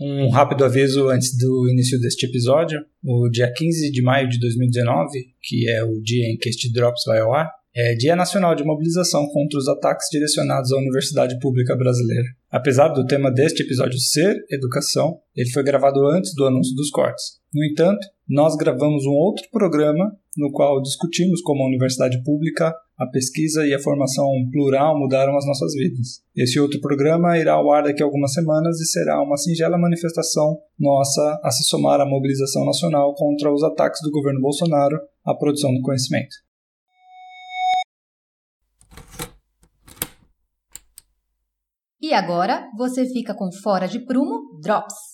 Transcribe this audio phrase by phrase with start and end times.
[0.00, 2.80] Um rápido aviso antes do início deste episódio.
[3.04, 5.10] O dia 15 de maio de 2019,
[5.42, 8.64] que é o dia em que este Drops vai ao ar, é Dia Nacional de
[8.64, 12.28] Mobilização contra os Ataques Direcionados à Universidade Pública Brasileira.
[12.50, 17.40] Apesar do tema deste episódio ser educação, ele foi gravado antes do anúncio dos cortes.
[17.52, 23.06] No entanto, nós gravamos um outro programa no qual discutimos como a universidade pública, a
[23.10, 26.22] pesquisa e a formação plural mudaram as nossas vidas.
[26.36, 30.58] Esse outro programa irá ao ar daqui a algumas semanas e será uma singela manifestação
[30.78, 35.74] nossa a se somar à mobilização nacional contra os ataques do governo Bolsonaro à produção
[35.74, 36.36] do conhecimento.
[42.00, 45.11] E agora você fica com Fora de Prumo Drops.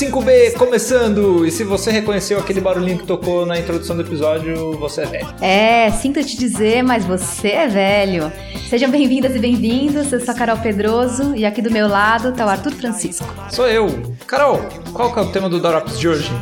[0.00, 1.44] 5B começando!
[1.44, 5.28] E se você reconheceu aquele barulhinho que tocou na introdução do episódio, você é velho.
[5.42, 8.32] É, sinto te dizer, mas você é velho.
[8.70, 10.10] Sejam bem-vindas e bem-vindos.
[10.10, 13.26] Eu sou a Carol Pedroso e aqui do meu lado tá o Arthur Francisco.
[13.50, 13.88] Sou eu.
[14.26, 14.62] Carol,
[14.94, 16.32] qual que é o tema do Drops de hoje?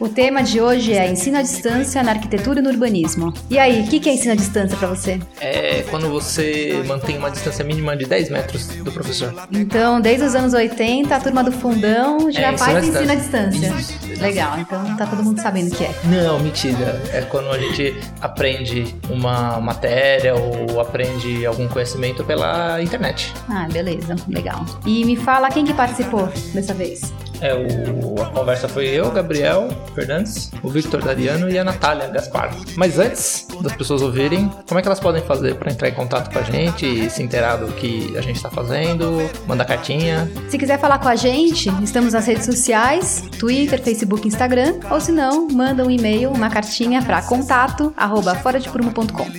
[0.00, 3.34] O tema de hoje é ensino à distância na arquitetura e no urbanismo.
[3.50, 5.18] E aí, o que, que é ensino à distância para você?
[5.40, 9.34] É quando você mantém uma distância mínima de 10 metros do professor.
[9.50, 13.12] Então, desde os anos 80, a turma do fundão já É, faz ensino à ensino
[13.12, 13.74] à distância.
[13.76, 14.22] Isso.
[14.22, 15.90] Legal, então tá todo mundo sabendo o que é.
[16.04, 17.02] Não, mentira.
[17.12, 23.32] É quando a gente aprende uma matéria ou aprende algum conhecimento pela internet.
[23.48, 24.64] Ah, beleza, legal.
[24.86, 27.12] E me fala quem que participou dessa vez.
[27.40, 32.54] É, o, a conversa foi eu, Gabriel Fernandes, o Victor Dariano e a Natália Gaspar.
[32.76, 36.32] Mas antes das pessoas ouvirem, como é que elas podem fazer para entrar em contato
[36.32, 40.30] com a gente e se inteirar do que a gente está fazendo, mandar cartinha?
[40.48, 45.12] Se quiser falar com a gente, estamos nas redes sociais, Twitter, Facebook, Instagram, ou se
[45.12, 48.34] não, manda um e-mail, uma cartinha para contato arroba.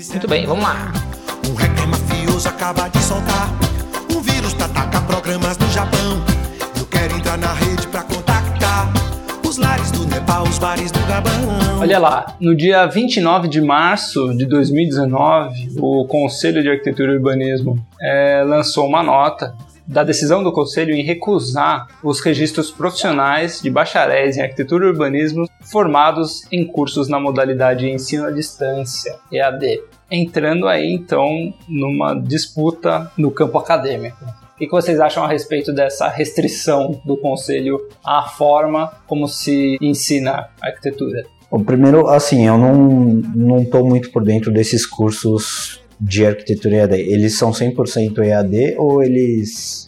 [0.09, 0.91] Muito bem, vamos lá.
[1.49, 3.49] Um hacker mafioso acaba de soltar
[4.13, 6.28] um vírus pra atacar programas no Japão.
[7.29, 8.91] Entrar na rede contactar
[9.47, 11.79] os lares do Nepal, os bares do Gabão.
[11.79, 17.77] Olha lá, no dia 29 de março de 2019, o Conselho de Arquitetura e Urbanismo
[18.01, 24.35] eh, lançou uma nota da decisão do Conselho em recusar os registros profissionais de bacharéis
[24.35, 30.91] em arquitetura e urbanismo formados em cursos na modalidade ensino à distância, EAD, entrando aí
[30.91, 34.38] então numa disputa no campo acadêmico.
[34.59, 40.49] O que vocês acham a respeito dessa restrição do Conselho à forma como se ensina
[40.61, 41.23] arquitetura?
[41.49, 42.75] O primeiro, assim, eu não,
[43.35, 46.95] não tô muito por dentro desses cursos de arquitetura EAD.
[46.99, 49.87] Eles são 100% EAD ou eles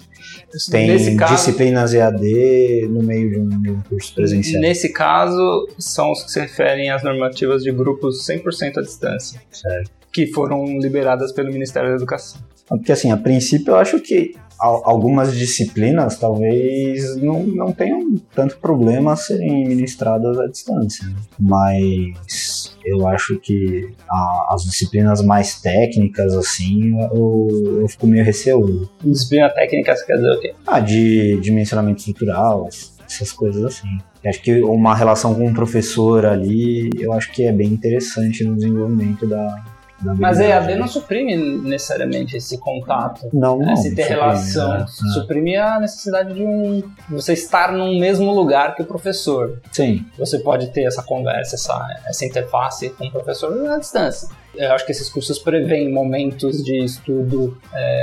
[0.72, 4.62] têm caso- disciplinas EAD no meio de um, de um curso presencial?
[4.62, 9.92] Nesse caso, são os que se referem às normativas de grupos 100% à distância, Certo.
[10.12, 12.42] que foram liberadas pelo Ministério da Educação.
[12.68, 19.16] Porque, assim, a princípio eu acho que algumas disciplinas talvez não, não tenham tanto problema
[19.16, 21.06] serem ministradas à distância.
[21.08, 21.16] né?
[21.40, 27.48] Mas eu acho que a- as disciplinas mais técnicas, assim, eu,
[27.82, 28.90] eu fico meio receoso.
[29.04, 30.54] Disciplina técnica quer dizer o quê?
[30.66, 32.68] Ah, de dimensionamento estrutural,
[33.06, 33.88] essas coisas assim.
[34.24, 38.44] Eu acho que uma relação com um professor ali, eu acho que é bem interessante
[38.44, 39.64] no desenvolvimento da
[40.04, 40.40] Mas.
[40.40, 43.28] EAD não suprime necessariamente esse contato.
[43.34, 43.66] Não, não.
[43.66, 43.76] né?
[43.76, 44.86] Se ter suprime, relação, né?
[45.14, 49.59] suprime a necessidade de um você estar num mesmo lugar que o professor.
[49.72, 54.28] Sim, Você pode ter essa conversa, essa, essa interface com o professor à distância.
[54.56, 57.58] Eu acho que esses cursos prevêem momentos de estudo.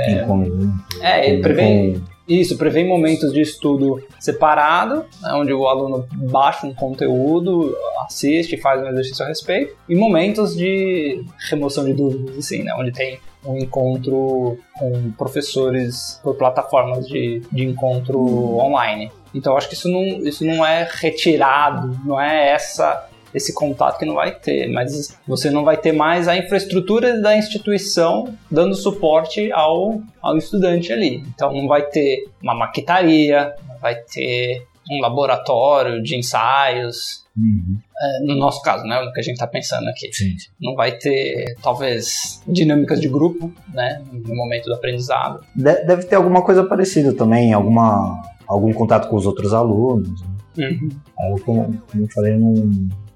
[0.09, 0.67] em conjunto.
[1.01, 6.67] É, ele prevê com- Isso, prevê momentos de estudo separado, né, onde o aluno baixa
[6.67, 12.61] um conteúdo, assiste, faz um exercício a respeito, e momentos de remoção de dúvidas, assim,
[12.61, 18.19] né, onde tem um encontro com professores por plataformas de, de encontro
[18.59, 19.11] online.
[19.33, 23.97] Então, eu acho que isso não, isso não é retirado, não é essa esse contato
[23.99, 28.75] que não vai ter, mas você não vai ter mais a infraestrutura da instituição dando
[28.75, 31.23] suporte ao, ao estudante ali.
[31.35, 37.23] Então não vai ter uma maquetaria, vai ter um laboratório de ensaios.
[37.37, 37.77] Uhum.
[38.01, 38.99] É, no nosso caso, né?
[38.99, 40.11] O que a gente está pensando aqui.
[40.11, 40.49] Sim, sim.
[40.59, 44.01] Não vai ter, talvez, dinâmicas de grupo, né?
[44.11, 45.41] No momento do aprendizado.
[45.55, 50.09] De- Deve ter alguma coisa parecida também, alguma, algum contato com os outros alunos.
[50.57, 50.69] né?
[50.69, 50.89] Uhum.
[51.37, 52.53] Eu, como, como eu falei, não,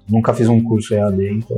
[0.08, 1.56] nunca fiz um curso EAD, então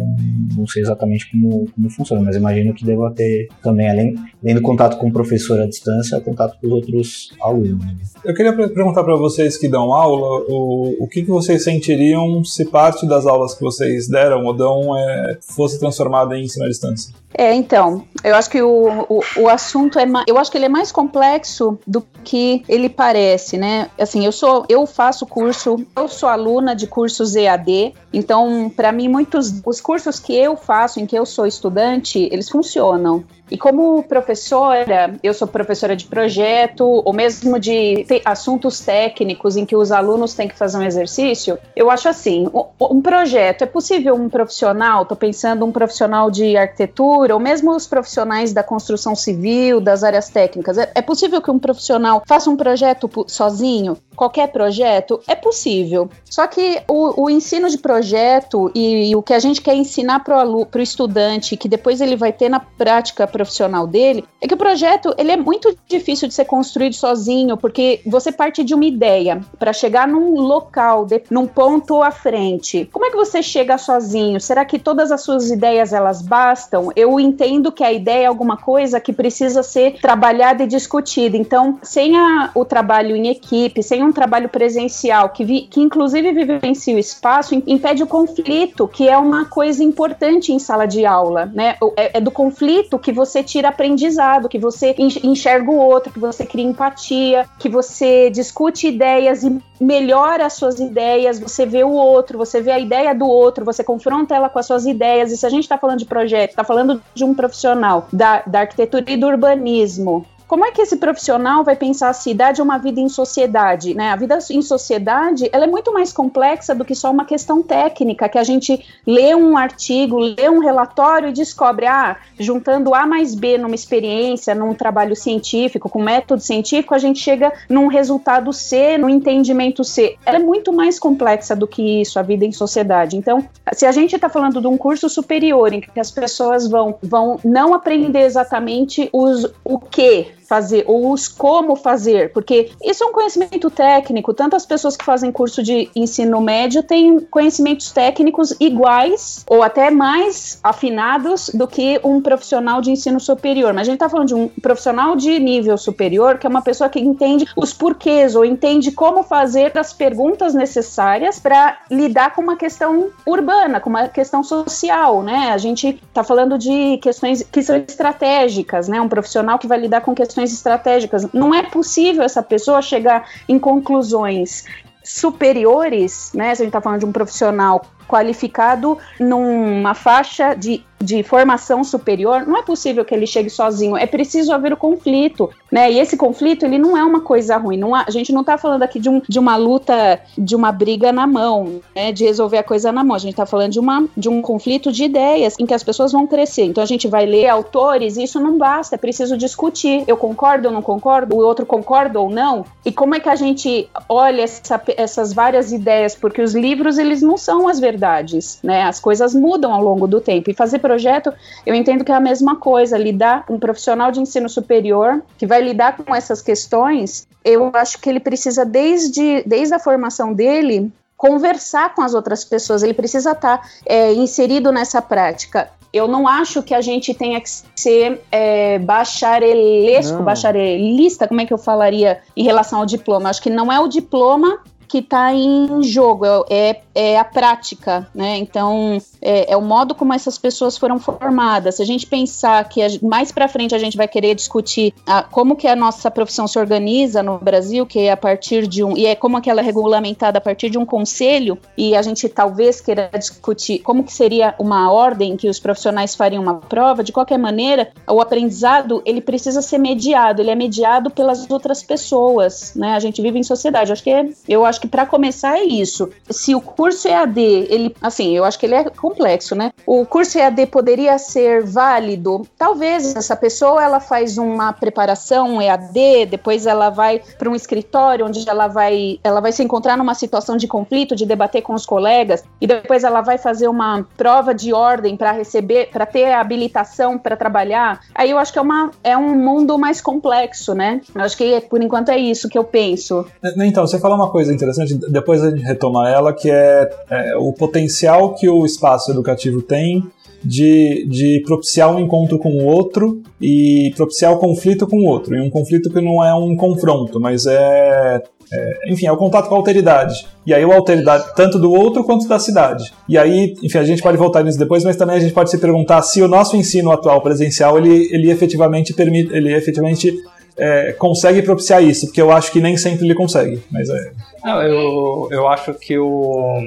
[0.57, 4.63] não sei exatamente como, como funciona, mas imagino que deva ter também, além, além do
[4.63, 7.85] contato com o professor à distância, contato com os outros alunos.
[8.25, 12.45] Eu queria per- perguntar para vocês que dão aula o, o que, que vocês sentiriam
[12.45, 16.69] se parte das aulas que vocês deram ou dão é, fosse transformada em ensino à
[16.69, 17.15] distância.
[17.39, 20.69] É, então, eu acho que o, o, o assunto é, eu acho que ele é
[20.71, 23.91] mais complexo do que ele parece, né?
[23.99, 28.36] Assim, eu sou, eu faço curso, eu sou aluna de cursos EAD, então,
[28.75, 33.25] para mim, muitos os cursos que eu faço, em que eu sou estudante, eles funcionam.
[33.51, 39.77] E como professora, eu sou professora de projeto, ou mesmo de assuntos técnicos em que
[39.77, 42.49] os alunos têm que fazer um exercício, eu acho assim,
[42.81, 47.87] um projeto, é possível um profissional, estou pensando um profissional de arquitetura, ou mesmo os
[47.87, 52.57] profissionais da construção civil, das áreas técnicas, é, é possível que um profissional faça um
[52.57, 53.97] projeto sozinho?
[54.17, 55.21] Qualquer projeto?
[55.29, 56.11] É possível.
[56.25, 58.26] Só que o, o ensino de projeto
[58.75, 62.33] e, e o que a gente quer ensinar para o estudante, que depois ele vai
[62.33, 66.45] ter na prática profissional dele, é que o projeto ele é muito difícil de ser
[66.45, 72.03] construído sozinho, porque você parte de uma ideia para chegar num local, de- num ponto
[72.03, 72.89] à frente.
[72.93, 74.41] Como é que você chega sozinho?
[74.41, 76.91] Será que todas as suas ideias elas bastam?
[76.97, 81.37] Eu entendo que a ideia é alguma coisa que precisa ser trabalhada e discutida.
[81.37, 86.33] Então, sem a- o trabalho em equipe, sem um trabalho presencial, que, vi- que inclusive
[86.33, 91.05] vivencia o espaço, im- impede o conflito, que é uma coisa importante em sala de
[91.05, 91.77] aula, né?
[91.97, 96.19] É, é do conflito que você tira aprendizado, que você en- enxerga o outro, que
[96.19, 101.93] você cria empatia, que você discute ideias e melhora as suas ideias, você vê o
[101.93, 105.31] outro, você vê a ideia do outro, você confronta ela com as suas ideias.
[105.31, 108.61] E se a gente está falando de projeto, está falando de um profissional da, da
[108.61, 112.79] arquitetura e do urbanismo, como é que esse profissional vai pensar a cidade é uma
[112.79, 114.11] vida em sociedade, né?
[114.11, 118.29] A vida em sociedade, ela é muito mais complexa do que só uma questão técnica,
[118.29, 123.35] que a gente lê um artigo, lê um relatório e descobre, ah, juntando A mais
[123.35, 128.97] B numa experiência, num trabalho científico, com método científico, a gente chega num resultado C,
[128.99, 130.17] num entendimento C.
[130.25, 133.17] Ela é muito mais complexa do que isso, a vida em sociedade.
[133.17, 136.97] Então, se a gente está falando de um curso superior em que as pessoas vão,
[137.03, 143.07] vão não aprender exatamente os, o que fazer, ou os como fazer, porque isso é
[143.07, 148.55] um conhecimento técnico, tanto as pessoas que fazem curso de ensino médio têm conhecimentos técnicos
[148.61, 153.95] iguais, ou até mais afinados do que um profissional de ensino superior, mas a gente
[153.95, 157.73] está falando de um profissional de nível superior, que é uma pessoa que entende os
[157.73, 163.91] porquês, ou entende como fazer as perguntas necessárias para lidar com uma questão urbana, com
[163.91, 165.51] uma questão social, né?
[165.53, 169.01] A gente está falando de questões que são estratégicas, né?
[169.01, 171.27] Um profissional que vai lidar com questões estratégicas.
[171.33, 174.65] Não é possível essa pessoa chegar em conclusões
[175.03, 176.55] superiores, né?
[176.55, 182.47] Se a gente está falando de um profissional qualificado numa faixa de, de formação superior,
[182.47, 185.91] não é possível que ele chegue sozinho, é preciso haver o conflito, né?
[185.93, 188.57] E esse conflito, ele não é uma coisa ruim, não há- a gente não está
[188.57, 192.13] falando aqui de, um, de uma luta, de uma briga na mão, né?
[192.13, 194.91] De resolver a coisa na mão, a gente está falando de, uma, de um conflito
[194.93, 198.23] de ideias em que as pessoas vão crescer, então a gente vai ler autores e
[198.23, 202.31] isso não basta, é preciso discutir, eu concordo ou não concordo, o outro concorda ou
[202.31, 206.99] não, e como é que a gente olha essa- essas várias ideias, porque os livros,
[206.99, 208.83] eles não são as verdades, né?
[208.83, 210.51] As coisas mudam ao longo do tempo.
[210.51, 211.33] E fazer projeto,
[211.65, 215.63] eu entendo que é a mesma coisa, lidar um profissional de ensino superior que vai
[215.63, 221.95] lidar com essas questões, eu acho que ele precisa desde, desde a formação dele conversar
[221.95, 225.71] com as outras pessoas, ele precisa estar é, inserido nessa prática.
[225.91, 230.25] Eu não acho que a gente tenha que ser é, bacharelesco, Não.
[230.25, 233.31] bacharelista, como é que eu falaria em relação ao diploma?
[233.31, 238.37] Acho que não é o diploma que está em jogo, é, é a prática, né?
[238.39, 241.77] Então, é, é o modo como essas pessoas foram formadas.
[241.77, 245.23] Se a gente pensar que a- mais para frente a gente vai querer discutir a-
[245.23, 248.97] como que a nossa profissão se organiza no Brasil, que é a partir de um
[248.97, 252.29] e é como que ela é regulamentada a partir de um conselho, e a gente
[252.29, 257.03] talvez queira discutir como que seria uma ordem que os profissionais fariam uma prova.
[257.03, 260.41] De qualquer maneira, o aprendizado ele precisa ser mediado.
[260.41, 262.95] Ele é mediado pelas outras pessoas, né?
[262.95, 263.93] A gente vive em sociedade.
[263.93, 266.11] Acho que é- eu acho acho que para começar é isso.
[266.29, 269.73] Se o curso EAD, ele, assim, eu acho que ele é complexo, né?
[269.87, 272.47] O curso EAD poderia ser válido?
[272.59, 278.49] Talvez essa pessoa ela faz uma preparação EAD, depois ela vai para um escritório onde
[278.49, 282.45] ela vai, ela vai se encontrar numa situação de conflito, de debater com os colegas,
[282.61, 287.37] e depois ela vai fazer uma prova de ordem para receber, para ter habilitação para
[287.37, 288.01] trabalhar.
[288.15, 291.01] Aí eu acho que é, uma, é um mundo mais complexo, né?
[291.15, 293.25] Eu acho que por enquanto é isso que eu penso.
[293.65, 294.66] Então, você falou uma coisa interessante,
[295.11, 300.03] depois a gente retoma ela, que é, é o potencial que o espaço educativo tem
[300.45, 305.35] de, de propiciar um encontro com o outro e propiciar o conflito com o outro.
[305.35, 309.49] E um conflito que não é um confronto, mas é, é, enfim, é o contato
[309.49, 310.27] com a alteridade.
[310.47, 312.93] E aí o alteridade tanto do outro quanto da cidade.
[313.09, 315.59] E aí, enfim, a gente pode voltar nisso depois, mas também a gente pode se
[315.59, 320.15] perguntar se o nosso ensino atual presencial ele, ele efetivamente permite, ele efetivamente
[320.59, 323.63] é, consegue propiciar isso, porque eu acho que nem sempre ele consegue.
[323.71, 324.13] Mas é.
[324.45, 326.61] Não, eu, eu acho que o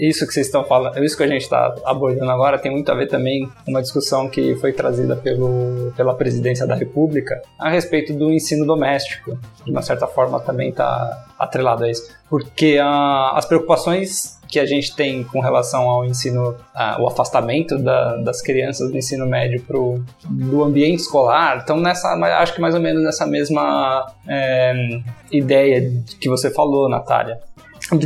[0.00, 2.94] isso que vocês estão falando, isso que a gente está abordando agora tem muito a
[2.94, 8.14] ver também com uma discussão que foi trazida pelo, pela presidência da República a respeito
[8.14, 9.38] do ensino doméstico.
[9.62, 12.10] De uma certa forma também está atrelado a isso.
[12.30, 17.78] Porque a, as preocupações que a gente tem com relação ao ensino, a, o afastamento
[17.78, 22.08] da, das crianças do ensino médio pro, do ambiente escolar, então nessa,
[22.40, 27.38] acho que mais ou menos nessa mesma é, ideia que você falou, Natália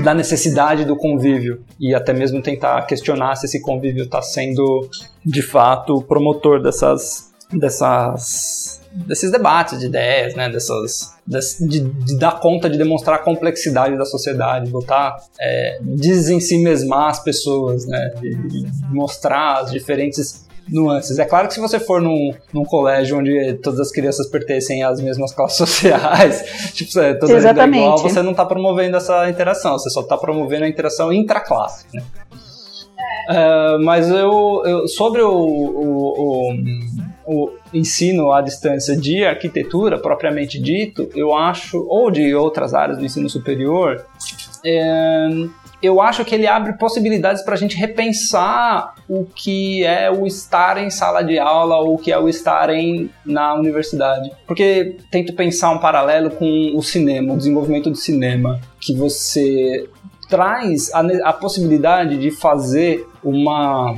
[0.03, 4.89] da necessidade do convívio e até mesmo tentar questionar se esse convívio está sendo
[5.25, 11.13] de fato promotor dessas dessas desses debates de ideias, né, dessas
[11.61, 17.87] de, de dar conta de demonstrar a complexidade da sociedade, botar é, desensimesmar as pessoas,
[17.87, 21.19] né, de, mostrar as diferentes nuances.
[21.19, 25.01] É claro que se você for num, num colégio onde todas as crianças pertencem às
[25.01, 27.83] mesmas classes sociais, tipo, é, toda Exatamente.
[27.83, 31.87] igual, você não está promovendo essa interação, você só está promovendo a interação intraclasse.
[31.93, 32.03] Né?
[33.29, 36.53] É, mas eu, eu sobre o, o,
[37.27, 42.99] o, o, ensino à distância de arquitetura propriamente dito, eu acho, ou de outras áreas
[42.99, 44.05] do ensino superior,
[44.65, 45.29] é,
[45.83, 50.83] eu acho que ele abre possibilidades para a gente repensar o que é o estar
[50.83, 54.33] em sala de aula ou o que é o estar em, na universidade.
[54.47, 59.87] Porque tento pensar um paralelo com o cinema, o desenvolvimento do cinema, que você
[60.29, 63.97] traz a, a possibilidade de fazer uma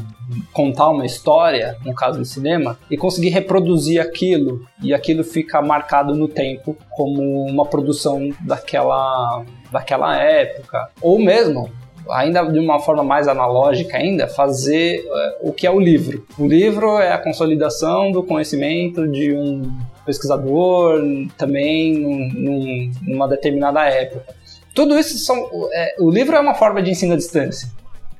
[0.53, 6.15] contar uma história, no caso do cinema, e conseguir reproduzir aquilo, e aquilo fica marcado
[6.15, 11.71] no tempo como uma produção daquela daquela época, ou mesmo
[12.11, 16.25] ainda de uma forma mais analógica ainda, fazer uh, o que é o livro.
[16.39, 19.63] O livro é a consolidação do conhecimento de um
[20.05, 21.01] pesquisador
[21.37, 24.35] também num, numa determinada época.
[24.75, 25.49] Tudo isso são.
[25.73, 27.69] É, o livro é uma forma de ensino à distância.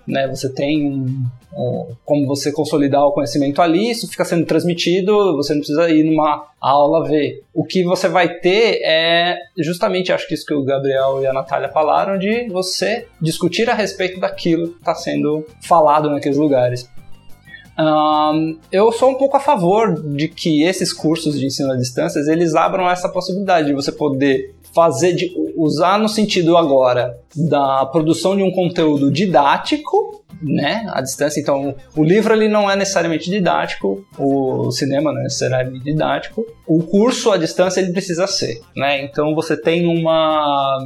[0.07, 0.29] Né?
[0.29, 1.27] Você tem
[2.05, 6.49] como você consolidar o conhecimento ali, isso fica sendo transmitido, você não precisa ir numa
[6.61, 7.43] aula ver.
[7.55, 11.33] O que você vai ter é justamente, acho que isso que o Gabriel e a
[11.33, 16.91] Natália falaram, de você discutir a respeito daquilo que está sendo falado naqueles lugares.
[17.79, 22.21] Um, eu sou um pouco a favor de que esses cursos de ensino à distância
[22.31, 28.37] eles abram essa possibilidade de você poder fazer de usar no sentido agora da produção
[28.37, 31.41] de um conteúdo didático né, à distância.
[31.41, 36.45] Então, o livro ele não é necessariamente didático, o cinema não é necessariamente didático.
[36.67, 39.03] O curso à distância ele precisa ser, né?
[39.03, 40.79] Então, você tem uma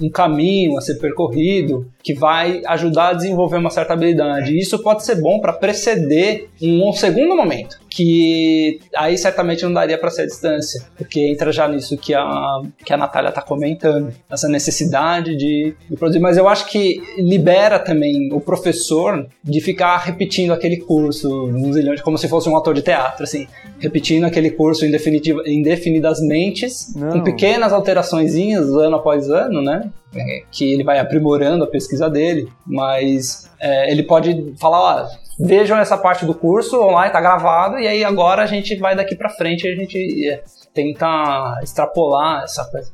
[0.00, 4.52] um caminho a ser percorrido que vai ajudar a desenvolver uma certa habilidade.
[4.52, 9.98] E isso pode ser bom para preceder um segundo momento, que aí certamente não daria
[9.98, 14.12] para ser a distância, porque entra já nisso que a, que a Natália está comentando,
[14.30, 16.20] essa necessidade de, de, produzir.
[16.20, 21.96] Mas eu acho que libera também o professor de ficar repetindo aquele curso um zilhão
[21.96, 23.48] de, como se fosse um ator de teatro, assim,
[23.80, 26.66] repetindo aquele curso indefinidamente,
[27.12, 29.85] com pequenas alterações ano após ano, né?
[30.14, 35.76] É, que ele vai aprimorando a pesquisa dele, mas é, ele pode falar, ó, vejam
[35.76, 39.28] essa parte do curso online, tá gravado, e aí agora a gente vai daqui para
[39.28, 42.90] frente e a gente é, tenta extrapolar essa coisa.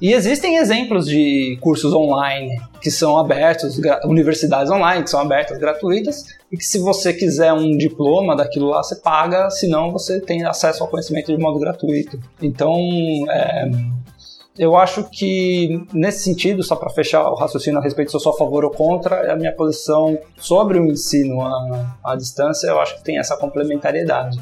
[0.00, 6.24] E existem exemplos de cursos online que são abertos, universidades online que são abertas, gratuitas,
[6.50, 10.82] e que se você quiser um diploma daquilo lá, você paga, senão você tem acesso
[10.82, 12.18] ao conhecimento de modo gratuito.
[12.40, 12.76] Então,
[13.30, 13.70] é,
[14.58, 18.32] eu acho que, nesse sentido, só para fechar o raciocínio a respeito se eu sou
[18.32, 22.96] a favor ou contra, a minha posição sobre o ensino à, à distância, eu acho
[22.96, 24.38] que tem essa complementariedade.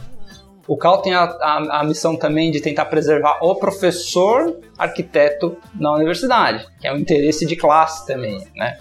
[0.71, 5.93] O CAL tem a, a, a, missão também de tentar preservar o professor arquiteto na
[5.93, 8.79] universidade, que é um interesse de classe também, né?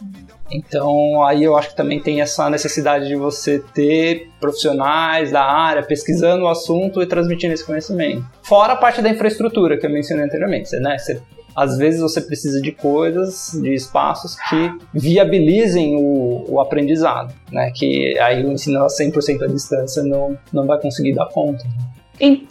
[0.51, 5.81] Então, aí eu acho que também tem essa necessidade de você ter profissionais da área
[5.81, 8.23] pesquisando o assunto e transmitindo esse conhecimento.
[8.43, 10.95] Fora a parte da infraestrutura que eu mencionei anteriormente, né?
[10.95, 11.19] Você
[11.55, 17.71] às vezes você precisa de coisas, de espaços que viabilizem o, o aprendizado, né?
[17.75, 21.63] Que aí o ensino a 100% à distância não, não vai conseguir dar conta.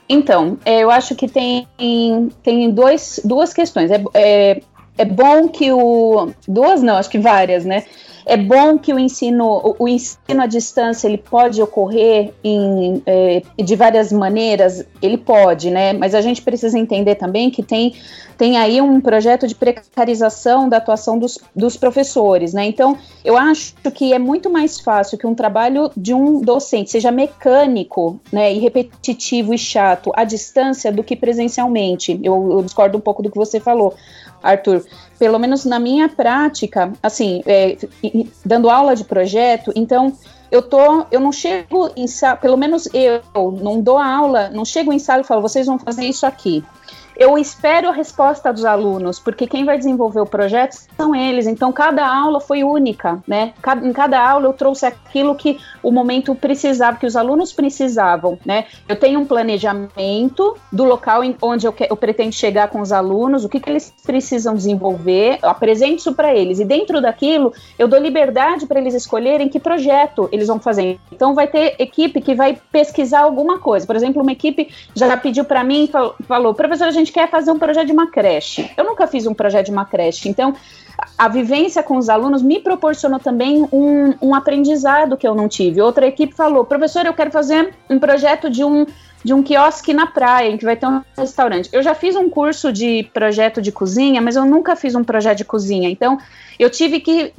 [0.08, 1.66] Então, é, eu acho que tem,
[2.42, 3.90] tem dois, duas questões.
[3.90, 4.60] É, é,
[4.96, 6.30] é bom que o.
[6.46, 7.84] Duas não, acho que várias, né?
[8.24, 13.74] É bom que o ensino, o, ensino à distância ele pode ocorrer em, é, de
[13.74, 15.94] várias maneiras, ele pode, né?
[15.94, 17.94] Mas a gente precisa entender também que tem,
[18.38, 22.64] tem aí um projeto de precarização da atuação dos, dos professores, né?
[22.66, 27.10] Então, eu acho que é muito mais fácil que um trabalho de um docente seja
[27.10, 32.18] mecânico, né, e repetitivo e chato à distância do que presencialmente.
[32.22, 33.92] Eu, eu discordo um pouco do que você falou.
[34.40, 34.84] Arthur,
[35.18, 37.76] pelo menos na minha prática, assim, é,
[38.44, 40.12] dando aula de projeto, então
[40.50, 43.20] eu tô, eu não chego em sala, pelo menos eu
[43.60, 46.62] não dou aula, não chego em sala e falo, vocês vão fazer isso aqui.
[47.18, 51.48] Eu espero a resposta dos alunos, porque quem vai desenvolver o projeto são eles.
[51.48, 53.54] Então, cada aula foi única, né?
[53.82, 58.66] em cada aula eu trouxe aquilo que o momento precisava, que os alunos precisavam, né?
[58.88, 63.44] Eu tenho um planejamento do local onde eu, que, eu pretendo chegar com os alunos,
[63.44, 66.60] o que, que eles precisam desenvolver, eu apresento isso para eles.
[66.60, 71.00] E dentro daquilo, eu dou liberdade para eles escolherem que projeto eles vão fazer.
[71.10, 73.84] Então, vai ter equipe que vai pesquisar alguma coisa.
[73.84, 75.90] Por exemplo, uma equipe já pediu para mim,
[76.28, 78.70] falou, professor, a gente gente quer fazer um projeto de uma creche.
[78.76, 80.54] Eu nunca fiz um projeto de uma creche, então
[81.16, 85.80] a vivência com os alunos me proporcionou também um, um aprendizado que eu não tive.
[85.80, 88.86] Outra equipe falou, professor, eu quero fazer um projeto de um
[89.24, 91.68] de um quiosque na praia, em que vai ter um restaurante.
[91.72, 95.38] Eu já fiz um curso de projeto de cozinha, mas eu nunca fiz um projeto
[95.38, 95.90] de cozinha.
[95.90, 96.18] Então,
[96.56, 97.32] eu tive que,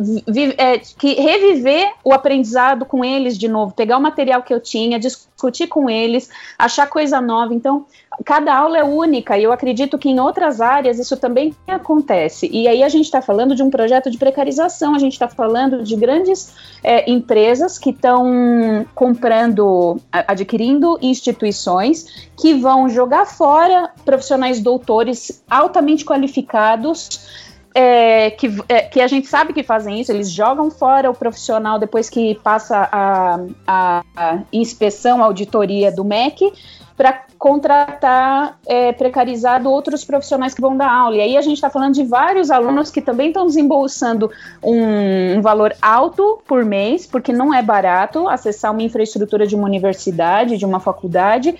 [0.57, 4.99] é, que reviver o aprendizado com eles de novo, pegar o material que eu tinha,
[5.39, 7.53] discutir com eles, achar coisa nova.
[7.53, 7.85] Então,
[8.25, 12.49] cada aula é única e eu acredito que em outras áreas isso também acontece.
[12.51, 15.81] E aí a gente está falando de um projeto de precarização, a gente está falando
[15.81, 25.41] de grandes é, empresas que estão comprando, adquirindo instituições que vão jogar fora profissionais doutores
[25.49, 27.47] altamente qualificados.
[27.73, 31.77] É, que, é, que a gente sabe que fazem isso, eles jogam fora o profissional
[31.77, 36.51] depois que passa a, a, a inspeção, a auditoria do MEC,
[36.97, 41.15] para contratar é, precarizado outros profissionais que vão dar aula.
[41.15, 44.29] E aí a gente está falando de vários alunos que também estão desembolsando
[44.61, 49.63] um, um, valor alto por mês, porque não é barato acessar uma infraestrutura de uma
[49.63, 51.55] universidade, de uma faculdade,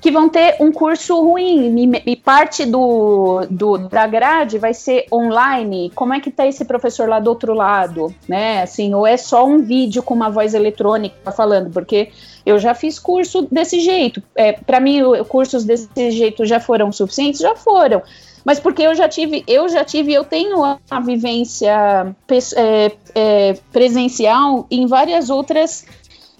[0.00, 5.06] que vão ter um curso ruim e, e parte do, do, da grade vai ser
[5.12, 5.90] online.
[5.96, 8.62] Como é que está esse professor lá do outro lado, né?
[8.62, 12.12] Assim, ou é só um vídeo com uma voz eletrônica falando, porque
[12.48, 14.22] eu já fiz curso desse jeito.
[14.34, 17.40] É, Para mim, cursos desse jeito já foram suficientes?
[17.40, 18.02] Já foram.
[18.44, 22.14] Mas porque eu já tive, eu já tive, eu tenho a vivência
[22.56, 25.84] é, é, presencial em várias outras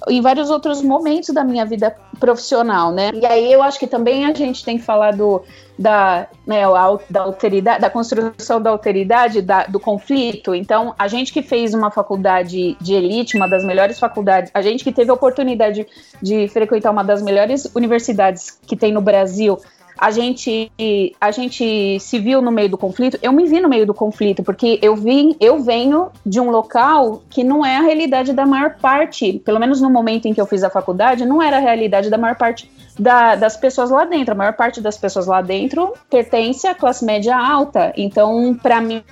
[0.07, 3.11] em vários outros momentos da minha vida profissional, né?
[3.15, 5.43] E aí eu acho que também a gente tem que falar do,
[5.79, 6.63] da, né,
[7.09, 10.55] da alteridade, da construção da alteridade, da, do conflito.
[10.55, 14.85] Então, a gente que fez uma faculdade de elite, uma das melhores faculdades, a gente
[14.85, 15.87] que teve a oportunidade
[16.21, 19.59] de, de frequentar uma das melhores universidades que tem no Brasil,
[19.99, 20.73] a gente
[21.21, 23.19] a gente se viu no meio do conflito.
[23.21, 27.23] Eu me vi no meio do conflito porque eu vim, eu venho de um local
[27.29, 30.47] que não é a realidade da maior parte, pelo menos no momento em que eu
[30.47, 34.33] fiz a faculdade, não era a realidade da maior parte da, das pessoas lá dentro.
[34.33, 37.93] A maior parte das pessoas lá dentro pertence à classe média alta.
[37.97, 39.03] Então, para mim,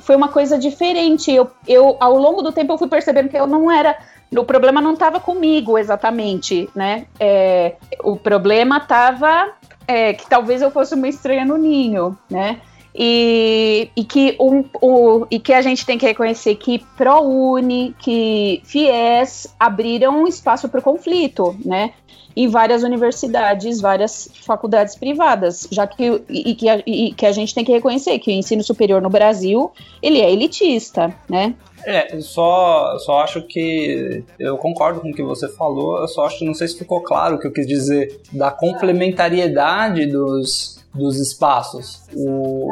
[0.00, 1.32] foi uma coisa diferente.
[1.32, 3.96] Eu, eu, ao longo do tempo, eu fui percebendo que eu não era
[4.40, 7.06] o problema não estava comigo exatamente, né?
[7.18, 9.52] É, o problema estava
[9.86, 12.60] é, que talvez eu fosse uma estranha no ninho, né?
[12.96, 18.62] E, e, que um, o, e que a gente tem que reconhecer que ProUni, que
[18.64, 21.92] FIES abriram um espaço para o conflito, né?
[22.36, 27.54] Em várias universidades, várias faculdades privadas, já que e, que a, e que a gente
[27.54, 31.54] tem que reconhecer que o ensino superior no Brasil ele é elitista, né?
[31.86, 36.38] É, só, só acho que eu concordo com o que você falou, eu só acho
[36.38, 41.18] que não sei se ficou claro o que eu quis dizer da complementariedade dos dos
[41.18, 42.02] espaços.
[42.14, 42.68] O,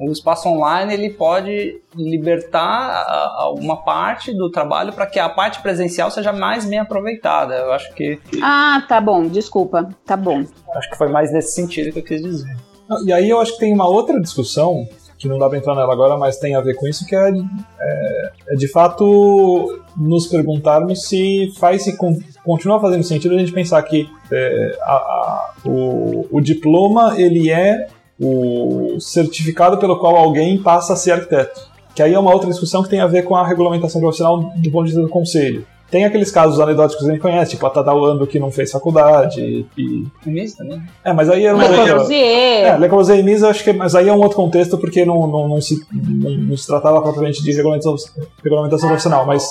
[0.00, 6.10] o espaço online ele pode libertar uma parte do trabalho para que a parte presencial
[6.10, 7.54] seja mais bem aproveitada.
[7.54, 8.20] Eu acho que.
[8.42, 10.44] Ah, tá bom, desculpa, tá bom.
[10.74, 12.56] Acho que foi mais nesse sentido que eu quis dizer.
[13.04, 14.86] E aí eu acho que tem uma outra discussão
[15.18, 17.30] que não dá para entrar nela agora, mas tem a ver com isso, que é,
[17.30, 21.96] é, é de fato nos perguntarmos se faz se
[22.44, 27.86] continua fazendo sentido a gente pensar que é, a, a, o, o diploma ele é
[28.20, 31.60] o certificado pelo qual alguém passa a ser arquiteto.
[31.94, 34.70] Que aí é uma outra discussão que tem a ver com a regulamentação profissional do
[34.70, 35.66] ponto de vista do conselho.
[35.90, 39.66] Tem aqueles casos anedóticos que a gente conhece, tipo a Tadauando que não fez faculdade
[39.76, 40.06] e...
[40.24, 40.80] Misa também.
[41.04, 42.64] É, mas aí é uma Le Corbusier.
[42.64, 45.26] É, Le Corbusier e Misa, acho que mas aí é um outro contexto porque não,
[45.26, 47.94] não, não, se, não, não se tratava propriamente de regulamentação,
[48.42, 49.46] regulamentação profissional, mas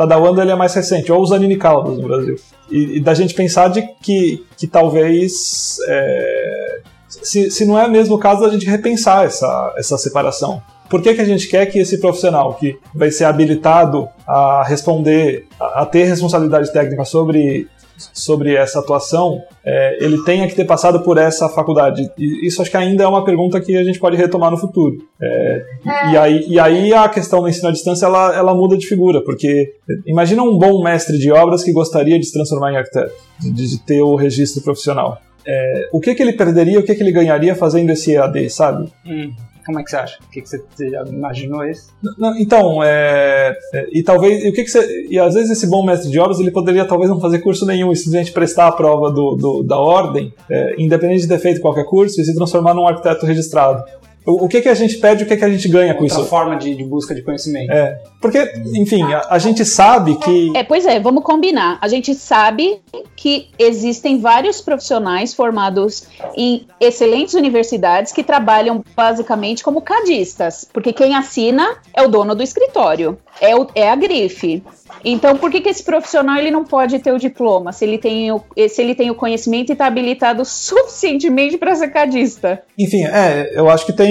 [0.00, 2.36] Tadauando ele é mais recente, ou os Anini Caldas no Brasil.
[2.70, 5.76] E, e, da gente pensar de que, que talvez...
[5.86, 10.62] É, se, se não é mesmo o caso da gente repensar essa, essa separação.
[10.88, 15.46] Por que, que a gente quer que esse profissional que vai ser habilitado a responder,
[15.60, 17.68] a, a ter responsabilidade técnica sobre,
[18.12, 22.10] sobre essa atuação, é, ele tenha que ter passado por essa faculdade?
[22.18, 24.96] E isso acho que ainda é uma pergunta que a gente pode retomar no futuro.
[25.20, 25.64] É.
[26.12, 29.22] E, aí, e aí a questão do ensino à distância ela, ela muda de figura,
[29.22, 29.74] porque
[30.06, 33.78] imagina um bom mestre de obras que gostaria de se transformar em arquiteto, de, de
[33.84, 35.18] ter o registro profissional.
[35.46, 38.92] É, o que, que ele perderia, o que, que ele ganharia fazendo esse EAD, sabe?
[39.06, 39.32] Hum.
[39.70, 40.18] Como é que você acha?
[40.20, 40.60] O que, que você,
[41.06, 41.92] imaginou isso?
[42.18, 45.68] Não, então, é, é, e talvez, e o que, que você, e às vezes esse
[45.68, 48.72] bom mestre de obras ele poderia talvez não fazer curso nenhum e simplesmente prestar a
[48.72, 52.74] prova do, do da ordem, é, independente de ter feito qualquer curso, e se transformar
[52.74, 53.84] num arquiteto registrado.
[54.26, 56.20] O, o que, que a gente pede, o que, que a gente ganha com Outra
[56.20, 56.28] isso?
[56.28, 57.72] forma de, de, busca de conhecimento.
[57.72, 58.00] É.
[58.20, 60.52] Porque, enfim, a, a, gente sabe que.
[60.54, 61.78] É, pois é, vamos combinar.
[61.80, 62.80] A gente sabe
[63.16, 66.04] que existem vários profissionais formados
[66.36, 70.68] em excelentes universidades que trabalham basicamente como cadistas.
[70.70, 74.62] Porque quem assina é o dono do escritório, é, o, é a grife.
[75.04, 78.30] Então, por que, que esse profissional ele não pode ter o diploma se ele tem
[78.32, 82.62] o, se ele tem o conhecimento e está habilitado suficientemente para ser cadista?
[82.78, 84.09] Enfim, é, eu acho que tem.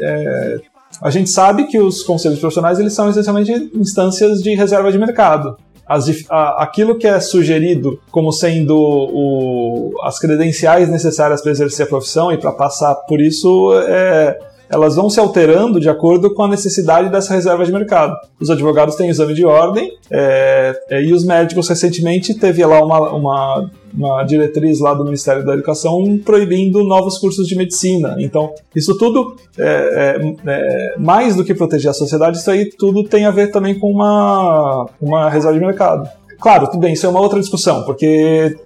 [0.00, 0.60] É,
[1.00, 5.56] a gente sabe que os conselhos profissionais eles são essencialmente instâncias de reserva de mercado.
[5.86, 11.88] As, a, aquilo que é sugerido como sendo o, as credenciais necessárias para exercer a
[11.88, 14.38] profissão e para passar por isso é,
[14.70, 18.16] elas vão se alterando de acordo com a necessidade dessa reserva de mercado.
[18.40, 23.10] Os advogados têm exame de ordem é, é, e os médicos recentemente teve lá uma,
[23.10, 28.16] uma, uma, diretriz lá do Ministério da Educação proibindo novos cursos de medicina.
[28.18, 33.04] Então, isso tudo, é, é, é, mais do que proteger a sociedade, isso aí tudo
[33.04, 36.08] tem a ver também com uma, uma reserva de mercado.
[36.38, 38.56] Claro, tudo bem, isso é uma outra discussão, porque,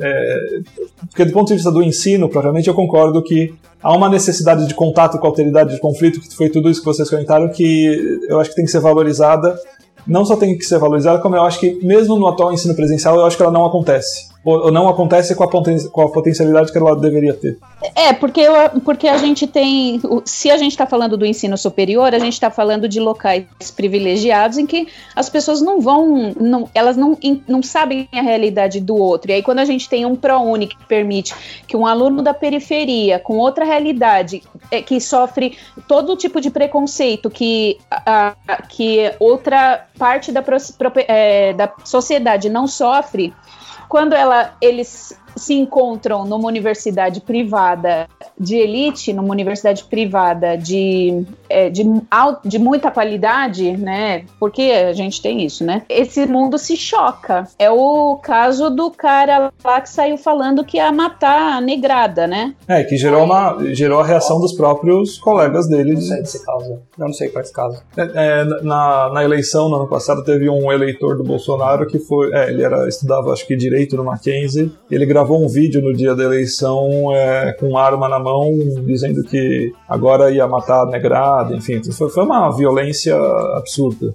[0.00, 0.60] é,
[1.10, 4.74] porque do ponto de vista do ensino, provavelmente eu concordo que há uma necessidade de
[4.74, 8.38] contato com a alteridade de conflito, que foi tudo isso que vocês comentaram, que eu
[8.38, 9.58] acho que tem que ser valorizada.
[10.06, 13.16] Não só tem que ser valorizada, como eu acho que, mesmo no atual ensino presencial,
[13.16, 16.76] eu acho que ela não acontece ou não acontece com a, com a potencialidade que
[16.76, 17.58] ela deveria ter.
[17.94, 18.42] É, porque,
[18.84, 20.00] porque a gente tem.
[20.24, 24.58] Se a gente está falando do ensino superior, a gente está falando de locais privilegiados
[24.58, 26.34] em que as pessoas não vão.
[26.38, 27.16] Não, elas não,
[27.48, 29.30] não sabem a realidade do outro.
[29.30, 31.34] E aí, quando a gente tem um ProUni que permite
[31.66, 35.56] que um aluno da periferia, com outra realidade, é, que sofre
[35.88, 38.34] todo tipo de preconceito que, a,
[38.68, 40.44] que outra parte da,
[41.08, 43.32] é, da sociedade não sofre
[43.94, 51.70] quando ela, eles se encontram numa universidade privada de elite, numa universidade privada de, é,
[51.70, 51.84] de,
[52.44, 54.24] de muita qualidade, né?
[54.38, 55.82] Porque a gente tem isso, né?
[55.88, 57.46] Esse mundo se choca.
[57.58, 62.54] É o caso do cara lá que saiu falando que ia matar a negrada, né?
[62.68, 65.94] É, que gerou, uma, gerou a reação dos próprios colegas dele.
[65.94, 66.80] Não sei desse caso.
[66.98, 67.82] Eu não sei qual é esse caso.
[67.96, 72.32] É, é, na, na eleição, no ano passado, teve um eleitor do Bolsonaro que foi.
[72.32, 74.72] É, ele era, estudava, acho que, direito no Mackenzie.
[74.90, 78.52] Ele gravou um vídeo no dia da eleição é, com arma na mão,
[78.84, 83.14] dizendo que agora ia matar a negrada, enfim, foi, foi uma violência
[83.56, 84.14] absurda.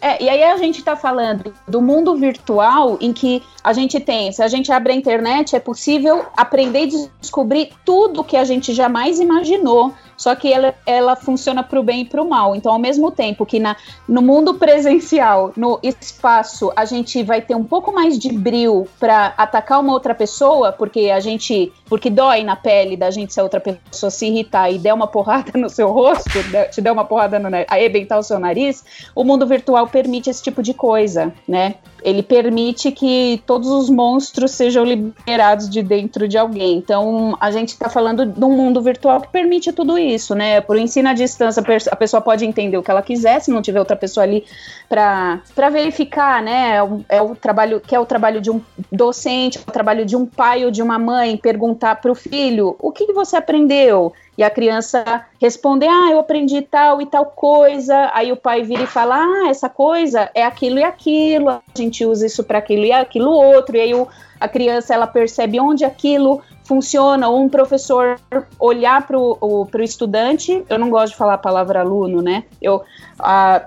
[0.00, 0.08] É.
[0.08, 4.30] é, e aí a gente está falando do mundo virtual em que a gente tem,
[4.32, 8.72] se a gente abre a internet, é possível aprender e descobrir tudo que a gente
[8.74, 12.54] jamais imaginou só que ela, ela funciona para o bem e para o mal.
[12.54, 13.76] Então, ao mesmo tempo que na,
[14.08, 19.34] no mundo presencial, no espaço, a gente vai ter um pouco mais de bril para
[19.36, 21.72] atacar uma outra pessoa, porque a gente.
[21.86, 25.06] Porque dói na pele da gente se a outra pessoa se irritar e der uma
[25.06, 26.30] porrada no seu rosto,
[26.72, 30.42] te der uma porrada no nariz, arrebentar o seu nariz, o mundo virtual permite esse
[30.42, 31.76] tipo de coisa, né?
[32.04, 36.76] Ele permite que todos os monstros sejam liberados de dentro de alguém.
[36.76, 40.60] Então, a gente está falando de um mundo virtual que permite tudo isso, né?
[40.60, 43.78] Por ensino à distância, a pessoa pode entender o que ela quiser, se não tiver
[43.78, 44.44] outra pessoa ali
[44.86, 46.76] para verificar, né?
[46.76, 48.60] É o, é o, trabalho que é o trabalho de um
[48.92, 52.76] docente, é o trabalho de um pai ou de uma mãe perguntar para o filho
[52.78, 57.26] o que, que você aprendeu e a criança responder, ah, eu aprendi tal e tal
[57.26, 61.62] coisa, aí o pai vira e fala, ah, essa coisa é aquilo e aquilo, a
[61.76, 64.08] gente usa isso para aquilo e aquilo outro, e aí o,
[64.40, 68.18] a criança ela percebe onde aquilo funciona, ou um professor
[68.58, 72.44] olhar para o estudante, eu não gosto de falar a palavra aluno, né?
[72.60, 72.82] Eu
[73.18, 73.62] a,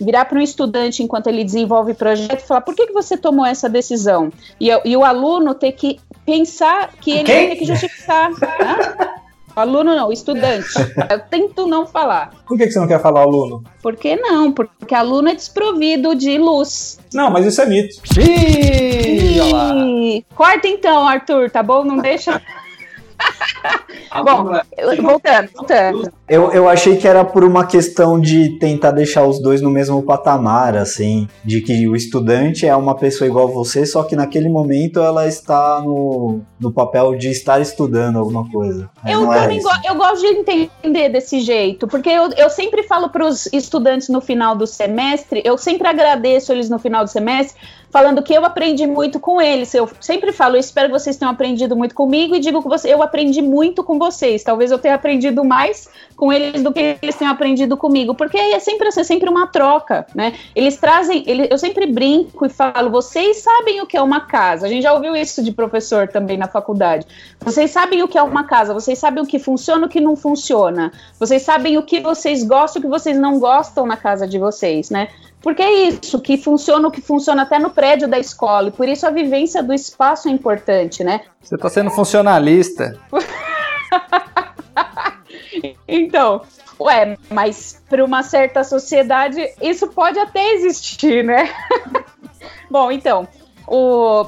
[0.00, 3.44] virar para um estudante enquanto ele desenvolve projeto e falar por que, que você tomou
[3.44, 4.32] essa decisão?
[4.60, 7.34] E, e o aluno ter que pensar que ele okay.
[7.34, 8.30] vai ter que justificar.
[8.30, 9.25] né?
[9.56, 10.68] Aluno não, estudante.
[11.10, 12.30] Eu tento não falar.
[12.46, 13.64] Por que você não quer falar aluno?
[13.82, 14.52] Por que não?
[14.52, 16.98] Porque aluno é desprovido de luz.
[17.14, 17.96] Não, mas isso é mito.
[18.20, 21.84] Ih, Corta então, Arthur, tá bom?
[21.84, 22.42] Não deixa.
[24.24, 24.44] Bom,
[25.02, 26.12] voltando, voltando.
[26.28, 30.02] Eu, eu achei que era por uma questão de tentar deixar os dois no mesmo
[30.02, 35.00] patamar, assim, de que o estudante é uma pessoa igual você, só que naquele momento
[35.00, 38.90] ela está no, no papel de estar estudando alguma coisa.
[39.06, 43.24] Eu também go eu gosto de entender desse jeito, porque eu, eu sempre falo para
[43.24, 48.22] os estudantes no final do semestre, eu sempre agradeço eles no final do semestre, falando
[48.22, 49.74] que eu aprendi muito com eles.
[49.74, 52.92] Eu sempre falo, eu espero que vocês tenham aprendido muito comigo e digo que você,
[52.92, 54.42] eu aprendi muito com vocês.
[54.42, 58.58] Talvez eu tenha aprendido mais com eles do que eles tenham aprendido comigo, porque é
[58.58, 60.34] sempre assim, é sempre uma troca, né?
[60.54, 64.66] Eles trazem, eu sempre brinco e falo, vocês sabem o que é uma casa.
[64.66, 67.06] A gente já ouviu isso de professor também na faculdade.
[67.40, 70.16] Vocês sabem o que é uma casa, vocês sabem o que funciona, o que não
[70.16, 70.92] funciona.
[71.18, 74.90] Vocês sabem o que vocês gostam, o que vocês não gostam na casa de vocês,
[74.90, 75.08] né?
[75.46, 78.88] Porque é isso, que funciona o que funciona até no prédio da escola, e por
[78.88, 81.20] isso a vivência do espaço é importante, né?
[81.40, 82.98] Você está sendo funcionalista.
[85.86, 86.42] então,
[86.80, 91.48] ué, mas para uma certa sociedade isso pode até existir, né?
[92.68, 93.28] Bom, então,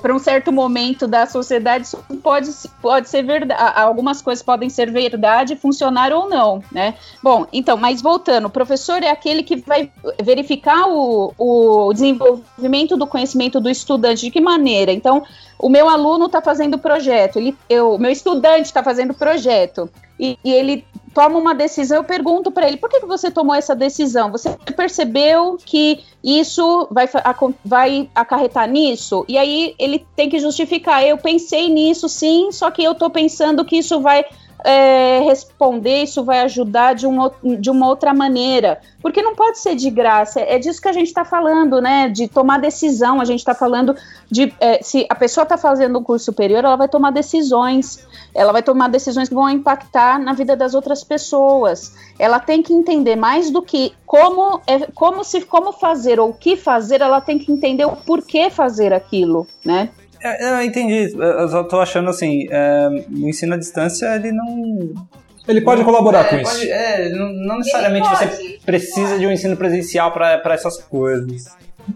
[0.02, 2.50] para um certo momento da sociedade isso pode,
[2.82, 6.94] pode ser verdade, algumas coisas podem ser verdade, funcionar ou não, né?
[7.22, 13.06] Bom, então, mas voltando, o professor é aquele que vai verificar o, o desenvolvimento do
[13.06, 14.92] conhecimento do estudante, de que maneira?
[14.92, 15.22] Então,
[15.58, 20.36] o meu aluno está fazendo projeto, ele, eu, o meu estudante está fazendo projeto, e,
[20.44, 20.84] e ele
[21.18, 24.30] toma uma decisão, eu pergunto para ele, por que, que você tomou essa decisão?
[24.30, 27.08] Você percebeu que isso vai,
[27.64, 29.24] vai acarretar nisso?
[29.26, 33.64] E aí ele tem que justificar, eu pensei nisso sim, só que eu estou pensando
[33.64, 34.24] que isso vai
[34.64, 37.06] é, responder, isso vai ajudar de,
[37.58, 38.80] de uma outra maneira.
[39.00, 42.08] Porque não pode ser de graça, é disso que a gente está falando, né?
[42.08, 43.20] De tomar decisão.
[43.20, 43.94] A gente está falando
[44.30, 44.52] de.
[44.60, 48.06] É, se a pessoa está fazendo um curso superior, ela vai tomar decisões.
[48.34, 51.94] Ela vai tomar decisões que vão impactar na vida das outras pessoas.
[52.18, 56.34] Ela tem que entender mais do que como, é, como, se, como fazer ou o
[56.34, 59.90] que fazer, ela tem que entender o porquê fazer aquilo, né?
[60.22, 61.14] É, eu entendi.
[61.16, 64.94] Eu só tô achando assim, é, o ensino à distância, ele não.
[65.46, 66.52] Ele pode colaborar é, com isso.
[66.52, 71.46] Pode, é, não, não necessariamente você precisa de um ensino presencial para essas coisas.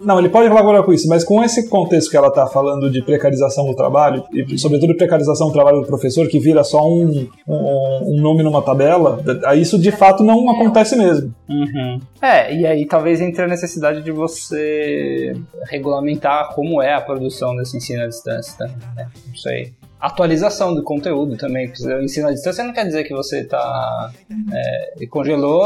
[0.01, 3.03] Não, ele pode colaborar com isso, mas com esse contexto que ela está falando de
[3.03, 8.17] precarização do trabalho, e sobretudo precarização do trabalho do professor, que vira só um, um,
[8.17, 9.23] um nome numa tabela,
[9.57, 11.35] isso de fato não acontece mesmo.
[11.49, 12.01] Uhum.
[12.21, 15.33] É, e aí talvez entre a necessidade de você
[15.69, 19.09] regulamentar como é a produção desse ensino à distância também, né?
[19.29, 21.73] Não sei atualização do conteúdo também.
[21.81, 24.11] O ensino à distância não quer dizer que você está
[24.53, 25.63] é, congelou,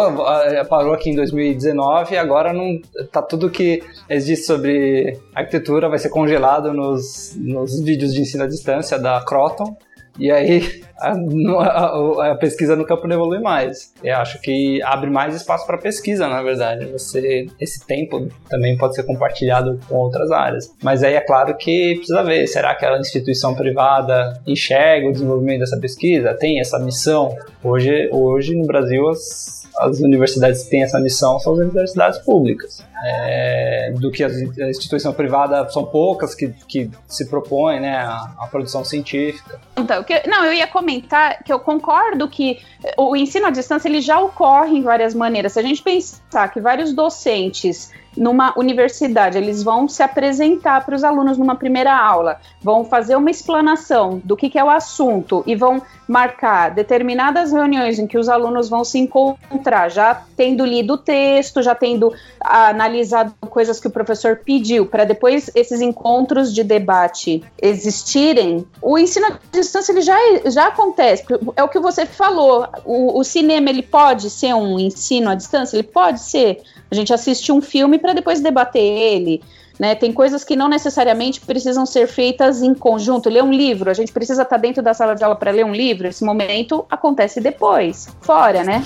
[0.68, 2.78] parou aqui em 2019 e agora não
[3.10, 8.46] tá tudo que existe sobre arquitetura vai ser congelado nos, nos vídeos de ensino à
[8.46, 9.74] distância da Croton.
[10.18, 13.92] E aí a, a, a, pesquisa no campo não evolui mais.
[14.02, 16.86] Eu acho que abre mais espaço para pesquisa, na verdade.
[16.86, 20.74] Você esse tempo também pode ser compartilhado com outras áreas.
[20.82, 25.60] Mas aí é claro que precisa ver, será que a instituição privada enxerga o desenvolvimento
[25.60, 26.34] dessa pesquisa?
[26.34, 27.36] Tem essa missão?
[27.62, 32.84] Hoje, hoje no Brasil as as universidades que têm essa missão são as universidades públicas.
[33.04, 34.28] É, do que a
[34.70, 39.60] instituição privada são poucas que, que se propõem né, a, a produção científica.
[39.76, 42.58] Então, que, não, eu ia comentar que eu concordo que
[42.96, 45.52] o ensino à distância ele já ocorre em várias maneiras.
[45.52, 51.04] Se a gente pensar que vários docentes numa universidade, eles vão se apresentar para os
[51.04, 55.54] alunos numa primeira aula, vão fazer uma explanação do que, que é o assunto e
[55.54, 60.98] vão marcar determinadas reuniões em que os alunos vão se encontrar, já tendo lido o
[60.98, 67.42] texto, já tendo analisado coisas que o professor pediu, para depois esses encontros de debate
[67.60, 71.24] existirem, o ensino à distância ele já, já acontece.
[71.56, 75.76] É o que você falou, o, o cinema ele pode ser um ensino à distância,
[75.76, 76.62] ele pode ser.
[76.88, 79.42] A gente assiste um filme para depois debater ele.
[79.80, 79.96] Né?
[79.96, 83.28] Tem coisas que não necessariamente precisam ser feitas em conjunto.
[83.28, 85.74] Ler um livro, a gente precisa estar dentro da sala de aula para ler um
[85.74, 86.06] livro.
[86.06, 88.82] Esse momento acontece depois, fora, né?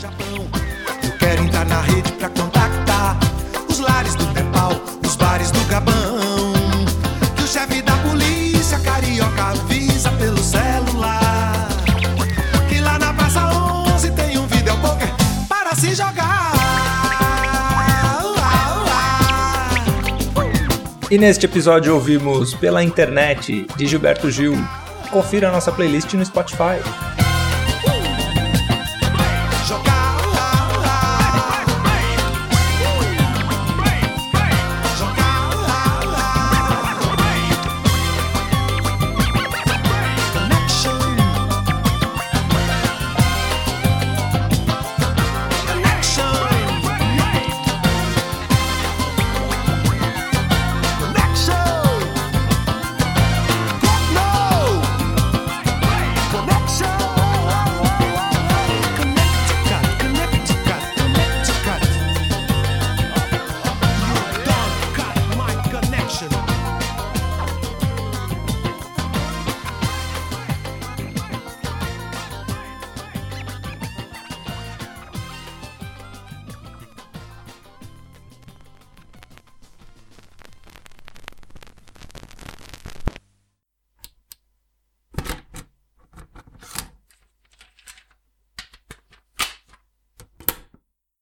[1.68, 3.18] Na rede pra contactar
[3.68, 4.24] os lares do
[5.06, 6.19] os bares do Gabão.
[21.10, 24.54] E neste episódio ouvimos Pela Internet, de Gilberto Gil.
[25.10, 26.78] Confira a nossa playlist no Spotify.